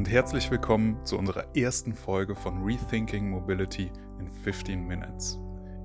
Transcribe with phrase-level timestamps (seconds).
[0.00, 5.38] und herzlich willkommen zu unserer ersten Folge von Rethinking Mobility in 15 Minutes.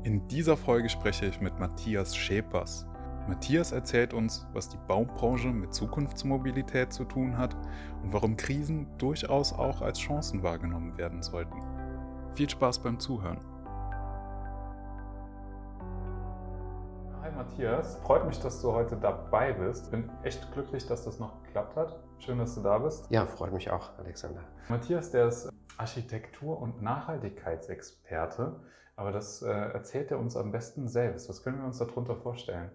[0.06, 2.88] In dieser Folge spreche ich mit Matthias Schäpers.
[3.28, 7.58] Matthias erzählt uns, was die Baubranche mit Zukunftsmobilität zu tun hat
[8.04, 11.60] und warum Krisen durchaus auch als Chancen wahrgenommen werden sollten.
[12.36, 13.42] Viel Spaß beim Zuhören.
[17.36, 19.92] Matthias, freut mich, dass du heute dabei bist.
[19.92, 22.00] Bin echt glücklich, dass das noch geklappt hat.
[22.20, 23.12] Schön, dass du da bist.
[23.12, 24.42] Ja, freut mich auch, Alexander.
[24.70, 28.62] Matthias, der ist Architektur- und Nachhaltigkeitsexperte,
[28.96, 31.28] aber das äh, erzählt er uns am besten selbst.
[31.28, 32.72] Was können wir uns darunter vorstellen?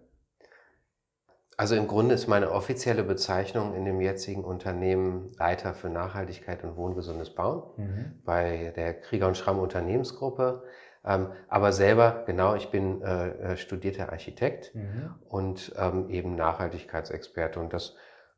[1.57, 6.77] Also im Grunde ist meine offizielle Bezeichnung in dem jetzigen Unternehmen Leiter für Nachhaltigkeit und
[6.77, 8.23] wohngesundes Bauen mhm.
[8.25, 10.63] bei der Krieger und Schramm Unternehmensgruppe.
[11.05, 15.15] Ähm, aber selber, genau, ich bin äh, äh, studierter Architekt mhm.
[15.29, 17.59] und ähm, eben Nachhaltigkeitsexperte.
[17.59, 17.97] Und das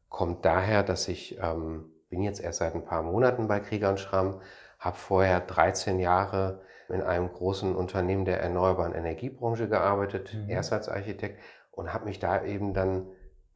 [0.08, 3.98] kommt daher, dass ich ähm, bin jetzt erst seit ein paar Monaten bei Krieger und
[3.98, 4.40] Schramm,
[4.78, 10.50] habe vorher 13 Jahre in einem großen Unternehmen der erneuerbaren Energiebranche gearbeitet, mhm.
[10.50, 13.06] erst als Architekt und habe mich da eben dann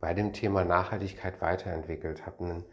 [0.00, 2.64] bei dem Thema Nachhaltigkeit weiterentwickelt, habe ein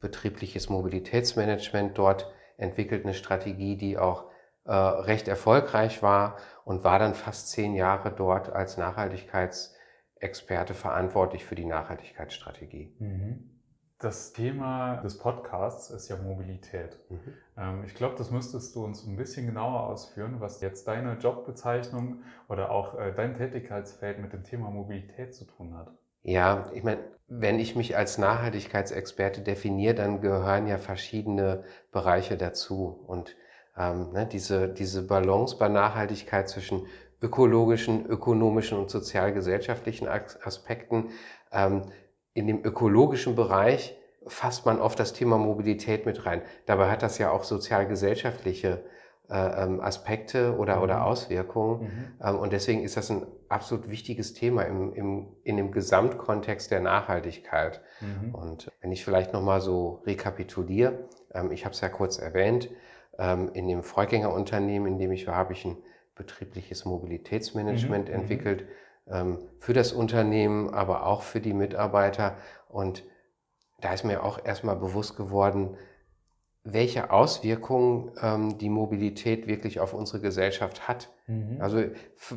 [0.00, 4.24] betriebliches Mobilitätsmanagement dort entwickelt, eine Strategie, die auch
[4.68, 11.54] äh, recht erfolgreich war und war dann fast zehn Jahre dort als Nachhaltigkeitsexperte verantwortlich für
[11.54, 12.94] die Nachhaltigkeitsstrategie.
[12.98, 13.50] Mhm.
[13.98, 16.98] Das Thema des Podcasts ist ja Mobilität.
[17.08, 17.34] Mhm.
[17.56, 22.22] Ähm, ich glaube, das müsstest du uns ein bisschen genauer ausführen, was jetzt deine Jobbezeichnung
[22.48, 25.90] oder auch äh, dein Tätigkeitsfeld mit dem Thema Mobilität zu tun hat.
[26.22, 33.02] Ja, ich meine, wenn ich mich als Nachhaltigkeitsexperte definiere, dann gehören ja verschiedene Bereiche dazu.
[33.06, 33.34] Und
[33.78, 36.86] ähm, ne, diese, diese Balance bei Nachhaltigkeit zwischen
[37.20, 41.10] ökologischen, ökonomischen und sozial-gesellschaftlichen Aspekten
[41.52, 41.82] ähm,
[42.34, 46.42] in dem ökologischen Bereich fasst man oft das Thema Mobilität mit rein.
[46.66, 48.84] Dabei hat das ja auch sozial-gesellschaftliche
[49.30, 50.82] äh, ähm, Aspekte oder, mhm.
[50.82, 51.82] oder Auswirkungen.
[51.82, 52.14] Mhm.
[52.22, 56.80] Ähm, und deswegen ist das ein absolut wichtiges Thema im, im, in dem Gesamtkontext der
[56.80, 57.82] Nachhaltigkeit.
[58.00, 58.34] Mhm.
[58.34, 62.70] Und wenn ich vielleicht nochmal so rekapituliere, ähm, ich habe es ja kurz erwähnt,
[63.18, 65.76] in dem Vorgängerunternehmen, in dem ich war, habe ich ein
[66.14, 68.14] betriebliches Mobilitätsmanagement mhm.
[68.14, 68.64] entwickelt
[69.10, 72.36] ähm, für das Unternehmen, aber auch für die Mitarbeiter.
[72.68, 73.04] Und
[73.80, 75.76] da ist mir auch erstmal bewusst geworden,
[76.64, 81.08] welche Auswirkungen ähm, die Mobilität wirklich auf unsere Gesellschaft hat.
[81.26, 81.56] Mhm.
[81.60, 81.84] Also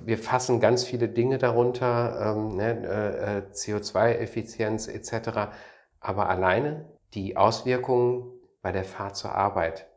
[0.06, 5.52] wir fassen ganz viele Dinge darunter, ähm, ne, äh, äh CO2-Effizienz etc.
[6.00, 8.31] Aber alleine die Auswirkungen
[8.62, 9.88] bei der Fahrt zur Arbeit,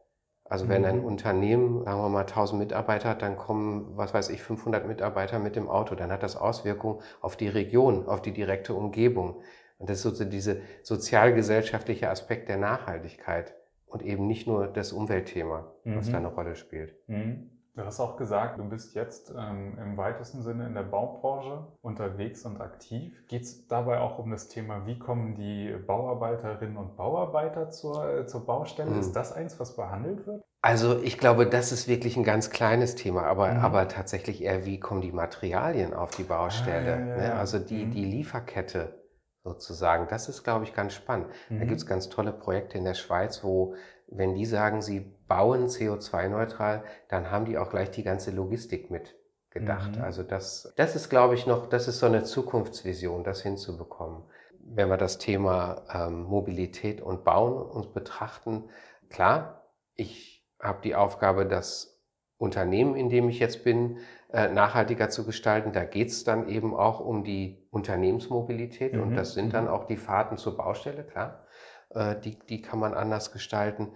[0.45, 1.05] also wenn ein mhm.
[1.05, 5.57] Unternehmen, sagen wir mal, 1000 Mitarbeiter hat, dann kommen, was weiß ich, 500 Mitarbeiter mit
[5.57, 5.95] dem Auto.
[5.95, 9.43] Dann hat das Auswirkungen auf die Region, auf die direkte Umgebung.
[9.79, 13.55] Und das ist so dieser sozialgesellschaftliche Aspekt der Nachhaltigkeit
[13.87, 16.13] und eben nicht nur das Umweltthema, was mhm.
[16.13, 16.95] da eine Rolle spielt.
[17.09, 17.51] Mhm.
[17.85, 22.47] Du hast auch gesagt, du bist jetzt ähm, im weitesten Sinne in der Baubranche unterwegs
[22.47, 23.13] und aktiv.
[23.29, 28.27] Geht es dabei auch um das Thema, wie kommen die Bauarbeiterinnen und Bauarbeiter zur, äh,
[28.27, 28.91] zur Baustelle?
[28.91, 29.01] Mhm.
[29.01, 30.43] Ist das eins, was behandelt wird?
[30.63, 33.61] Also ich glaube, das ist wirklich ein ganz kleines Thema, aber, mhm.
[33.61, 36.95] aber tatsächlich eher, wie kommen die Materialien auf die Baustelle?
[36.95, 37.17] Ah, ja, ja.
[37.17, 37.35] Ne?
[37.35, 37.91] Also die, mhm.
[37.91, 38.95] die Lieferkette
[39.43, 41.27] sozusagen, das ist, glaube ich, ganz spannend.
[41.51, 41.69] Da mhm.
[41.69, 43.75] gibt es ganz tolle Projekte in der Schweiz, wo
[44.09, 49.17] wenn die sagen, sie bauen CO2-neutral, dann haben die auch gleich die ganze Logistik mit
[49.51, 49.97] gedacht.
[49.97, 50.05] Mhm.
[50.05, 54.23] Also das, das ist, glaube ich, noch, das ist so eine Zukunftsvision, das hinzubekommen.
[54.61, 58.69] Wenn wir das Thema ähm, Mobilität und Bauen uns betrachten,
[59.11, 62.01] klar, ich habe die Aufgabe, das
[62.39, 63.99] Unternehmen, in dem ich jetzt bin,
[64.33, 65.73] äh, nachhaltiger zu gestalten.
[65.73, 69.03] Da geht es dann eben auch um die Unternehmensmobilität mhm.
[69.03, 69.71] und das sind dann mhm.
[69.71, 71.45] auch die Fahrten zur Baustelle, klar.
[71.91, 73.95] Äh, die, die kann man anders gestalten.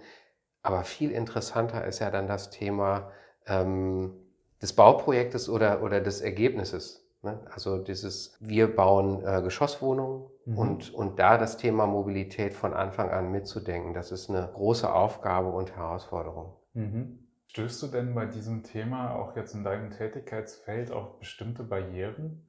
[0.61, 3.11] Aber viel interessanter ist ja dann das Thema
[3.45, 4.13] ähm,
[4.61, 7.07] des Bauprojektes oder, oder des Ergebnisses.
[7.21, 7.39] Ne?
[7.51, 10.57] Also dieses, wir bauen äh, Geschosswohnungen mhm.
[10.57, 15.49] und, und da das Thema Mobilität von Anfang an mitzudenken, das ist eine große Aufgabe
[15.49, 16.53] und Herausforderung.
[16.73, 17.19] Mhm.
[17.47, 22.47] Stößt du denn bei diesem Thema auch jetzt in deinem Tätigkeitsfeld auf bestimmte Barrieren?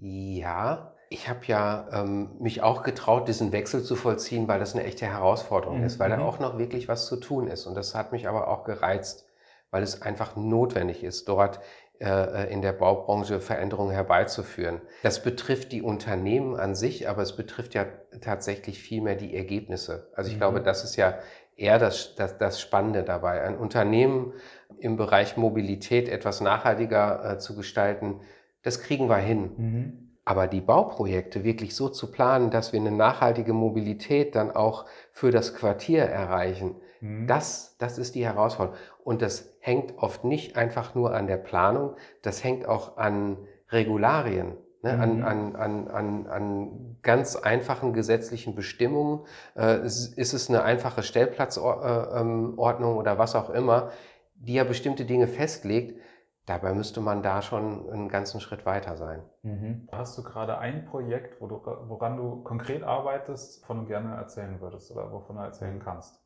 [0.00, 4.84] Ja, ich habe ja ähm, mich auch getraut, diesen Wechsel zu vollziehen, weil das eine
[4.84, 5.84] echte Herausforderung mhm.
[5.84, 6.22] ist, weil da mhm.
[6.22, 7.66] auch noch wirklich was zu tun ist.
[7.66, 9.26] Und das hat mich aber auch gereizt,
[9.70, 11.60] weil es einfach notwendig ist, dort
[12.00, 14.80] äh, in der Baubranche Veränderungen herbeizuführen.
[15.02, 17.84] Das betrifft die Unternehmen an sich, aber es betrifft ja
[18.22, 20.08] tatsächlich vielmehr die Ergebnisse.
[20.14, 20.40] Also ich mhm.
[20.40, 21.18] glaube, das ist ja
[21.56, 23.42] eher das, das, das Spannende dabei.
[23.42, 24.32] Ein Unternehmen
[24.78, 28.20] im Bereich Mobilität etwas nachhaltiger äh, zu gestalten,
[28.62, 29.50] das kriegen wir hin.
[29.56, 30.10] Mhm.
[30.24, 35.30] Aber die Bauprojekte wirklich so zu planen, dass wir eine nachhaltige Mobilität dann auch für
[35.30, 37.26] das Quartier erreichen, mhm.
[37.26, 38.78] das, das ist die Herausforderung.
[39.02, 43.38] Und das hängt oft nicht einfach nur an der Planung, das hängt auch an
[43.70, 44.56] Regularien.
[44.82, 45.00] Ne, mhm.
[45.02, 49.26] an, an, an, an, an ganz einfachen gesetzlichen Bestimmungen.
[49.54, 53.90] Äh, ist, ist es eine einfache Stellplatzordnung oder was auch immer,
[54.36, 56.00] die ja bestimmte Dinge festlegt.
[56.50, 59.22] Dabei müsste man da schon einen ganzen Schritt weiter sein.
[59.42, 59.88] Mhm.
[59.92, 64.60] Hast du gerade ein Projekt, wo du, woran du konkret arbeitest, von du gerne erzählen
[64.60, 66.20] würdest oder wovon du erzählen kannst?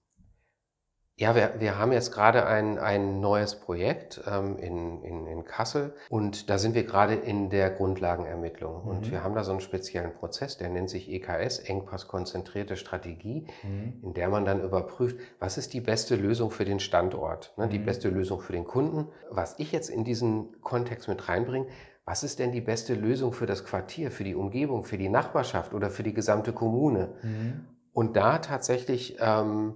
[1.17, 5.95] Ja, wir, wir haben jetzt gerade ein, ein neues Projekt ähm, in, in, in Kassel
[6.11, 8.83] und da sind wir gerade in der Grundlagenermittlung.
[8.83, 8.89] Mhm.
[8.89, 14.01] Und wir haben da so einen speziellen Prozess, der nennt sich EKS, Engpasskonzentrierte Strategie, mhm.
[14.03, 17.79] in der man dann überprüft, was ist die beste Lösung für den Standort, ne, die
[17.79, 17.85] mhm.
[17.85, 19.07] beste Lösung für den Kunden.
[19.31, 21.69] Was ich jetzt in diesen Kontext mit reinbringe,
[22.05, 25.75] was ist denn die beste Lösung für das Quartier, für die Umgebung, für die Nachbarschaft
[25.75, 27.15] oder für die gesamte Kommune?
[27.23, 27.67] Mhm.
[27.93, 29.17] Und da tatsächlich...
[29.21, 29.75] Ähm,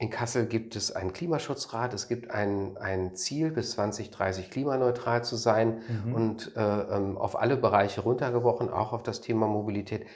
[0.00, 5.34] in Kassel gibt es einen Klimaschutzrat, es gibt ein, ein Ziel, bis 2030 klimaneutral zu
[5.34, 6.14] sein mhm.
[6.14, 10.06] und äh, ähm, auf alle Bereiche runtergebrochen, auch auf das Thema Mobilität.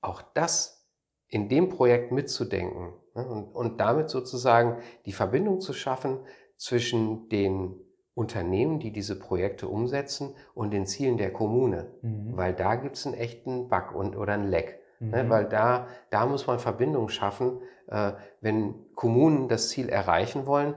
[0.00, 0.88] Auch das
[1.26, 6.20] in dem Projekt mitzudenken ne, und, und damit sozusagen die Verbindung zu schaffen
[6.56, 7.74] zwischen den
[8.14, 11.92] Unternehmen, die diese Projekte umsetzen und den Zielen der Kommune.
[12.02, 12.36] Mhm.
[12.36, 14.77] Weil da gibt es einen echten Bug und, oder einen Leck.
[15.00, 15.30] Ne, mhm.
[15.30, 17.60] weil da, da muss man Verbindungen schaffen.
[17.86, 20.74] Äh, wenn Kommunen das Ziel erreichen wollen,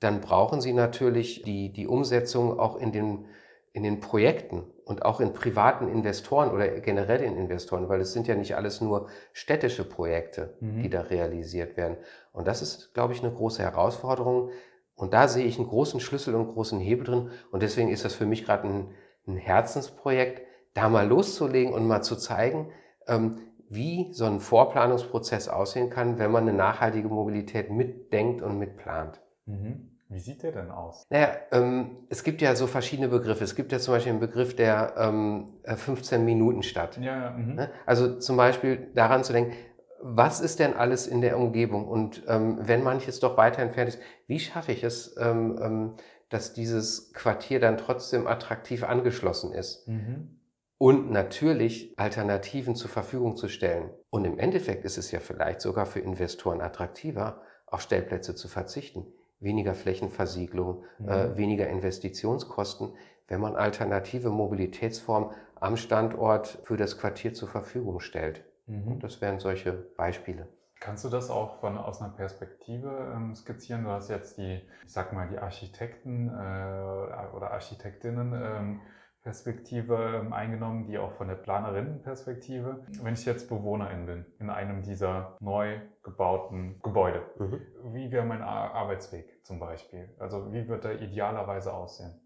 [0.00, 3.26] dann brauchen sie natürlich die, die Umsetzung auch in den,
[3.72, 8.28] in den Projekten und auch in privaten Investoren oder generell in Investoren, weil es sind
[8.28, 10.82] ja nicht alles nur städtische Projekte, mhm.
[10.82, 11.96] die da realisiert werden.
[12.32, 14.50] Und das ist, glaube ich, eine große Herausforderung.
[14.94, 17.30] Und da sehe ich einen großen Schlüssel und einen großen Hebel drin.
[17.50, 18.90] Und deswegen ist das für mich gerade ein,
[19.26, 20.42] ein Herzensprojekt,
[20.74, 22.70] da mal loszulegen und mal zu zeigen,
[23.06, 23.38] ähm,
[23.74, 29.20] wie so ein Vorplanungsprozess aussehen kann, wenn man eine nachhaltige Mobilität mitdenkt und mitplant.
[29.46, 29.90] Mhm.
[30.08, 31.04] Wie sieht der denn aus?
[31.10, 33.42] Naja, ähm, es gibt ja so verschiedene Begriffe.
[33.42, 36.98] Es gibt ja zum Beispiel den Begriff der ähm, 15-Minuten-Stadt.
[36.98, 37.54] Ja, ja, mhm.
[37.54, 37.70] Ne?
[37.86, 39.54] also zum Beispiel daran zu denken,
[40.00, 41.88] was ist denn alles in der Umgebung?
[41.88, 45.94] Und ähm, wenn manches doch weiter entfernt ist, wie schaffe ich es, ähm, ähm,
[46.28, 49.88] dass dieses Quartier dann trotzdem attraktiv angeschlossen ist?
[49.88, 50.34] Mhm
[50.78, 53.90] und natürlich Alternativen zur Verfügung zu stellen.
[54.10, 59.06] Und im Endeffekt ist es ja vielleicht sogar für Investoren attraktiver, auf Stellplätze zu verzichten.
[59.40, 61.08] Weniger Flächenversiegelung, mhm.
[61.08, 62.94] äh, weniger Investitionskosten,
[63.28, 68.44] wenn man alternative Mobilitätsformen am Standort für das Quartier zur Verfügung stellt.
[68.66, 68.98] Mhm.
[69.00, 70.48] Das wären solche Beispiele.
[70.80, 73.84] Kannst du das auch von, aus einer Perspektive ähm, skizzieren?
[73.84, 78.80] Du hast jetzt die, ich sag mal, die Architekten äh, oder Architektinnen ähm,
[79.24, 82.84] Perspektive ähm, eingenommen, die auch von der Planerinnenperspektive.
[83.02, 87.60] Wenn ich jetzt Bewohnerin bin in einem dieser neu gebauten Gebäude, mhm.
[87.94, 90.14] wie wäre mein Arbeitsweg zum Beispiel?
[90.18, 92.20] Also wie wird er idealerweise aussehen?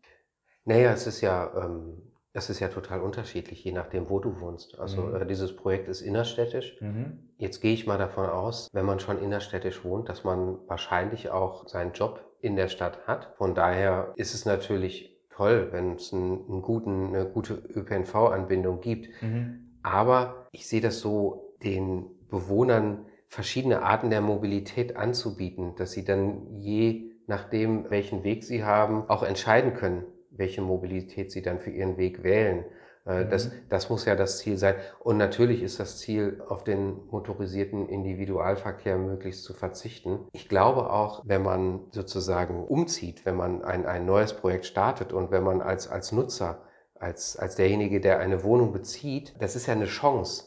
[0.65, 2.03] Naja, es ist ja, ähm,
[2.33, 4.77] es ist ja total unterschiedlich, je nachdem, wo du wohnst.
[4.81, 5.23] Also mhm.
[5.23, 6.81] äh, dieses Projekt ist innerstädtisch.
[6.81, 7.31] Mhm.
[7.37, 11.69] Jetzt gehe ich mal davon aus, wenn man schon innerstädtisch wohnt, dass man wahrscheinlich auch
[11.69, 13.35] seinen Job in der Stadt hat.
[13.37, 19.09] Von daher ist es natürlich toll, wenn es einen, einen guten, eine gute ÖPNV-Anbindung gibt.
[19.23, 19.71] Mhm.
[19.83, 26.47] Aber ich sehe das so, den Bewohnern verschiedene Arten der Mobilität anzubieten, dass sie dann
[26.57, 31.97] je nachdem, welchen Weg sie haben, auch entscheiden können, welche Mobilität sie dann für ihren
[31.99, 32.65] Weg wählen.
[33.09, 33.53] Äh, das, mhm.
[33.69, 34.75] das muss ja das Ziel sein.
[35.01, 40.29] Und natürlich ist das Ziel, auf den motorisierten Individualverkehr möglichst zu verzichten.
[40.33, 45.31] Ich glaube auch, wenn man sozusagen umzieht, wenn man ein, ein neues Projekt startet und
[45.31, 46.63] wenn man als, als Nutzer,
[46.95, 50.45] als, als derjenige, der eine Wohnung bezieht, das ist ja eine Chance.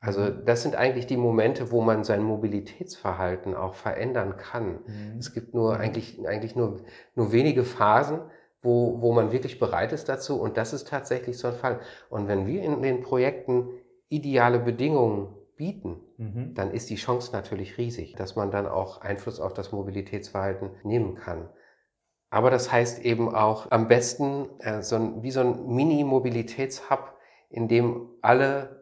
[0.00, 0.44] Also mhm.
[0.46, 4.80] das sind eigentlich die Momente, wo man sein Mobilitätsverhalten auch verändern kann.
[4.86, 5.18] Mhm.
[5.18, 5.80] Es gibt nur mhm.
[5.80, 6.80] eigentlich, eigentlich nur,
[7.14, 8.20] nur wenige Phasen,
[8.62, 10.40] wo, wo man wirklich bereit ist dazu.
[10.40, 11.80] Und das ist tatsächlich so ein Fall.
[12.08, 13.68] Und wenn wir in den Projekten
[14.08, 16.54] ideale Bedingungen bieten, mhm.
[16.54, 21.14] dann ist die Chance natürlich riesig, dass man dann auch Einfluss auf das Mobilitätsverhalten nehmen
[21.14, 21.48] kann.
[22.30, 27.12] Aber das heißt eben auch am besten äh, so ein, wie so ein Mini-Mobilitätshub,
[27.50, 28.79] in dem alle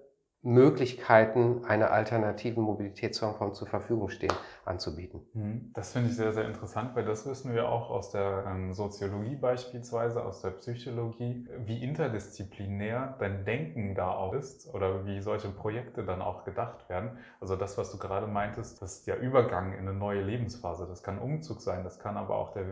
[0.49, 4.33] Möglichkeiten einer alternativen Mobilitätsform zur Verfügung stehen,
[4.65, 5.21] anzubieten.
[5.35, 5.71] Mhm.
[5.75, 9.37] Das finde ich sehr, sehr interessant, weil das wissen wir auch aus der ähm, Soziologie
[9.37, 16.03] beispielsweise, aus der Psychologie, wie interdisziplinär dein Denken da auch ist oder wie solche Projekte
[16.03, 17.11] dann auch gedacht werden.
[17.41, 20.87] Also das, was du gerade meintest, das ist der Übergang in eine neue Lebensphase.
[20.89, 22.65] Das kann Umzug sein, das kann aber auch der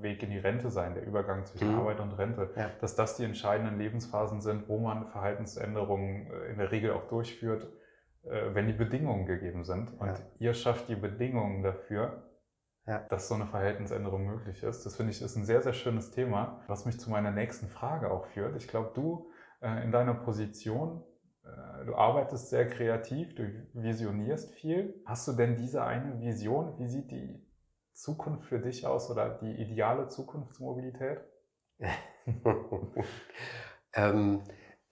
[0.00, 1.80] Weg in die Rente sein, der Übergang zwischen mhm.
[1.80, 2.50] Arbeit und Rente.
[2.56, 2.70] Ja.
[2.80, 7.70] Dass das die entscheidenden Lebensphasen sind, wo man Verhaltensänderungen äh, in der Regel auch durchführt,
[8.22, 9.92] äh, wenn die Bedingungen gegeben sind.
[9.98, 10.18] Und ja.
[10.38, 12.30] ihr schafft die Bedingungen dafür,
[12.86, 13.00] ja.
[13.08, 14.84] dass so eine Verhaltensänderung möglich ist.
[14.84, 18.10] Das finde ich ist ein sehr, sehr schönes Thema, was mich zu meiner nächsten Frage
[18.10, 18.56] auch führt.
[18.56, 19.30] Ich glaube, du
[19.60, 21.04] äh, in deiner Position,
[21.86, 23.42] du arbeitest sehr kreativ, du
[23.74, 25.02] visionierst viel.
[25.04, 26.78] Hast du denn diese eine Vision?
[26.78, 27.44] Wie sieht die
[27.92, 31.20] Zukunft für dich aus oder die ideale Zukunftsmobilität?
[33.94, 34.42] ähm,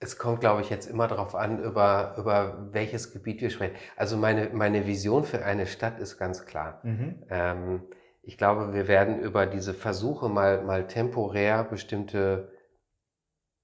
[0.03, 3.75] es kommt, glaube ich, jetzt immer darauf an, über, über welches Gebiet wir sprechen.
[3.95, 6.81] Also meine, meine Vision für eine Stadt ist ganz klar.
[6.83, 7.23] Mhm.
[7.29, 7.83] Ähm,
[8.23, 12.51] ich glaube, wir werden über diese Versuche mal, mal temporär bestimmte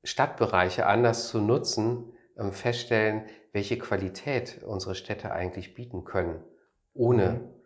[0.03, 6.43] Stadtbereiche anders zu nutzen, ähm, feststellen, welche Qualität unsere Städte eigentlich bieten können,
[6.93, 7.56] ohne mhm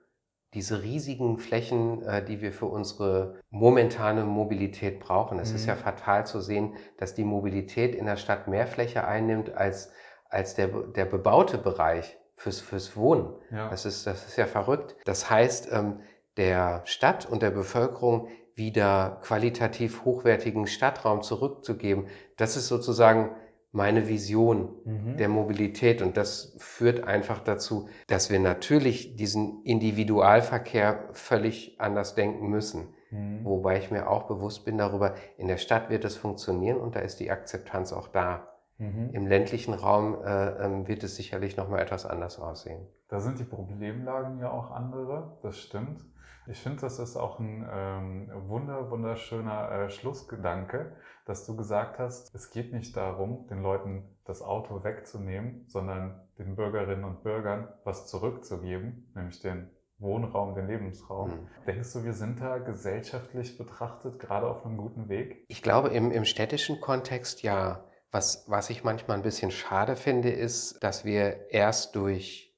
[0.53, 5.39] diese riesigen Flächen, äh, die wir für unsere momentane Mobilität brauchen.
[5.39, 5.55] Es mhm.
[5.55, 5.79] ist ja mhm.
[5.79, 9.91] fatal zu sehen, dass die Mobilität in der Stadt mehr Fläche einnimmt als,
[10.29, 13.33] als der, der bebaute Bereich fürs, fürs Wohnen.
[13.51, 13.69] Ja.
[13.69, 14.95] Das, ist, das ist ja verrückt.
[15.05, 16.01] Das heißt, ähm,
[16.37, 23.35] der Stadt und der Bevölkerung wieder qualitativ hochwertigen Stadtraum zurückzugeben, das ist sozusagen
[23.71, 25.17] meine Vision mhm.
[25.17, 26.01] der Mobilität.
[26.01, 32.93] Und das führt einfach dazu, dass wir natürlich diesen Individualverkehr völlig anders denken müssen.
[33.11, 33.43] Mhm.
[33.43, 36.99] Wobei ich mir auch bewusst bin darüber, in der Stadt wird es funktionieren und da
[36.99, 38.47] ist die Akzeptanz auch da.
[38.81, 39.11] Mhm.
[39.13, 42.87] Im ländlichen Raum äh, äh, wird es sicherlich nochmal etwas anders aussehen.
[43.09, 46.03] Da sind die Problemlagen ja auch andere, das stimmt.
[46.47, 50.95] Ich finde, das ist auch ein ähm, wunder, wunderschöner äh, Schlussgedanke,
[51.25, 56.55] dass du gesagt hast, es geht nicht darum, den Leuten das Auto wegzunehmen, sondern den
[56.55, 59.69] Bürgerinnen und Bürgern was zurückzugeben, nämlich den
[59.99, 61.29] Wohnraum, den Lebensraum.
[61.29, 61.47] Mhm.
[61.67, 65.45] Denkst du, wir sind da gesellschaftlich betrachtet gerade auf einem guten Weg?
[65.49, 67.83] Ich glaube, im, im städtischen Kontext ja.
[68.11, 72.49] Was, was ich manchmal ein bisschen schade finde, ist, dass wir erst durch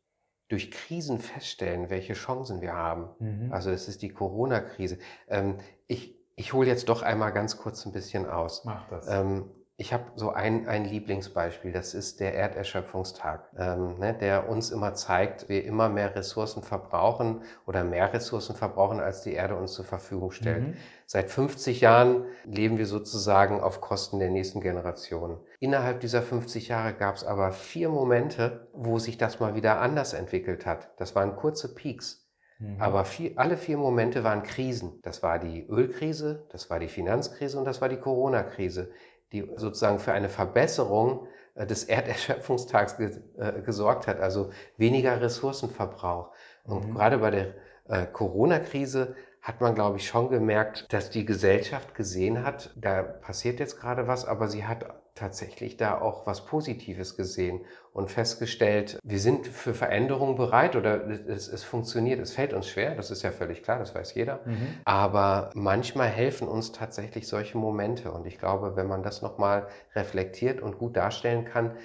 [0.49, 3.09] durch Krisen feststellen, welche Chancen wir haben.
[3.19, 3.51] Mhm.
[3.51, 4.99] Also es ist die Corona-Krise.
[5.27, 5.57] Ähm,
[5.87, 8.65] ich ich hole jetzt doch einmal ganz kurz ein bisschen aus.
[8.65, 9.07] Mach das.
[9.07, 14.69] Ähm, ich habe so ein, ein Lieblingsbeispiel, das ist der Erderschöpfungstag, ähm, ne, der uns
[14.69, 19.73] immer zeigt, wir immer mehr Ressourcen verbrauchen oder mehr Ressourcen verbrauchen, als die Erde uns
[19.73, 20.67] zur Verfügung stellt.
[20.67, 20.77] Mhm.
[21.07, 25.39] Seit 50 Jahren leben wir sozusagen auf Kosten der nächsten Generation.
[25.59, 30.13] Innerhalb dieser 50 Jahre gab es aber vier Momente, wo sich das mal wieder anders
[30.13, 30.91] entwickelt hat.
[30.97, 32.29] Das waren kurze Peaks.
[32.59, 32.79] Mhm.
[32.79, 34.99] Aber vier, alle vier Momente waren Krisen.
[35.01, 38.91] Das war die Ölkrise, das war die Finanzkrise und das war die Corona-Krise
[39.33, 46.31] die sozusagen für eine Verbesserung äh, des Erderschöpfungstags äh, gesorgt hat, also weniger Ressourcenverbrauch.
[46.63, 46.93] Und mhm.
[46.93, 47.53] gerade bei der
[47.89, 53.59] äh, Corona-Krise hat man, glaube ich, schon gemerkt, dass die Gesellschaft gesehen hat, da passiert
[53.59, 54.85] jetzt gerade was, aber sie hat
[55.15, 61.49] tatsächlich da auch was Positives gesehen und festgestellt, wir sind für Veränderungen bereit oder es,
[61.49, 62.19] es, funktioniert.
[62.19, 64.39] Es fällt uns schwer, das ist ja völlig klar, das weiß jeder.
[64.45, 64.79] Mhm.
[64.85, 68.11] Aber manchmal helfen uns tatsächlich solche Momente.
[68.11, 71.75] Und ich glaube, wenn man das nochmal reflektiert und gut darstellen kann,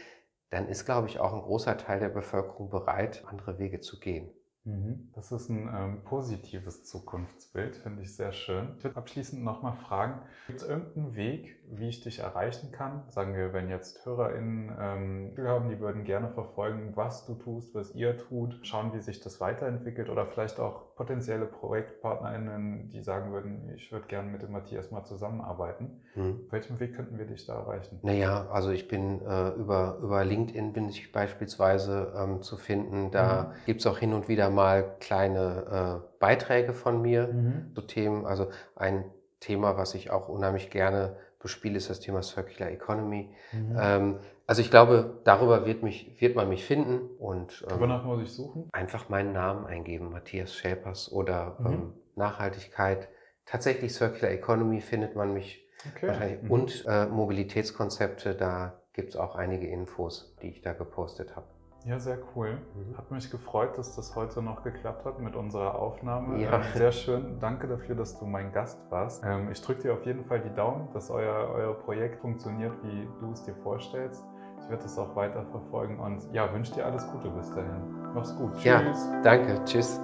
[0.50, 4.30] dann ist, glaube ich, auch ein großer Teil der Bevölkerung bereit, andere Wege zu gehen.
[4.68, 5.08] Mhm.
[5.14, 8.74] Das ist ein ähm, positives Zukunftsbild, finde ich sehr schön.
[8.76, 13.02] Ich würde abschließend nochmal fragen, gibt es irgendeinen Weg, wie ich dich erreichen kann?
[13.08, 17.94] Sagen wir, wenn jetzt HörerInnen ähm, haben, die würden gerne verfolgen, was du tust, was
[17.94, 23.70] ihr tut, schauen, wie sich das weiterentwickelt oder vielleicht auch potenzielle ProjektpartnerInnen, die sagen würden,
[23.74, 26.02] ich würde gerne mit dem Matthias mal zusammenarbeiten.
[26.14, 26.40] Mhm.
[26.46, 28.00] Auf welchem Weg könnten wir dich da erreichen?
[28.02, 33.10] Naja, also ich bin äh, über, über LinkedIn bin ich beispielsweise ähm, zu finden.
[33.10, 33.66] Da mhm.
[33.66, 34.57] gibt es auch hin und wieder mal
[35.00, 37.72] kleine äh, Beiträge von mir mhm.
[37.74, 38.26] zu Themen.
[38.26, 39.04] Also ein
[39.40, 43.30] Thema, was ich auch unheimlich gerne bespiele, ist das Thema Circular Economy.
[43.52, 43.76] Mhm.
[43.80, 48.22] Ähm, also ich glaube, darüber wird, mich, wird man mich finden und ähm, wonach muss
[48.22, 48.68] ich suchen?
[48.72, 51.66] Einfach meinen Namen eingeben, Matthias Schäpers oder mhm.
[51.66, 53.08] ähm, Nachhaltigkeit.
[53.44, 56.08] Tatsächlich Circular Economy findet man mich okay.
[56.08, 56.50] wahrscheinlich mhm.
[56.50, 61.46] und äh, Mobilitätskonzepte, da gibt es auch einige Infos, die ich da gepostet habe.
[61.84, 62.58] Ja, sehr cool.
[62.74, 62.96] Mhm.
[62.98, 66.42] Hat mich gefreut, dass das heute noch geklappt hat mit unserer Aufnahme.
[66.42, 66.56] Ja.
[66.56, 67.38] Ähm, sehr schön.
[67.40, 69.24] Danke dafür, dass du mein Gast warst.
[69.24, 73.08] Ähm, ich drücke dir auf jeden Fall die Daumen, dass euer, euer Projekt funktioniert, wie
[73.20, 74.24] du es dir vorstellst.
[74.60, 78.12] Ich werde das auch weiter verfolgen und ja, wünsche dir alles Gute bis dahin.
[78.14, 78.52] Mach's gut.
[78.56, 78.64] Tschüss.
[78.64, 79.64] Ja, danke.
[79.64, 80.00] Tschüss.